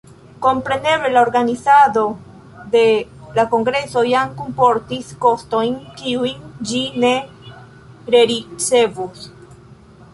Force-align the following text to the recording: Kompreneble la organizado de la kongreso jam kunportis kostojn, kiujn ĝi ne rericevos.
Kompreneble 0.43 1.09
la 1.11 1.19
organizado 1.23 2.05
de 2.75 2.81
la 3.37 3.45
kongreso 3.53 4.03
jam 4.11 4.33
kunportis 4.41 5.11
kostojn, 5.27 5.75
kiujn 6.01 6.49
ĝi 6.71 6.83
ne 7.05 7.11
rericevos. 8.17 9.29